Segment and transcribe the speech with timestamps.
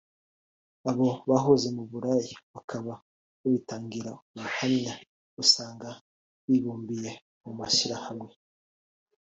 [0.89, 2.93] Abo bahoze mu bulaya bakaba
[3.39, 4.93] babitangira ubuhamya
[5.43, 5.89] usanga
[6.45, 7.11] bibumbiye
[7.43, 8.31] mu mashyirahamwe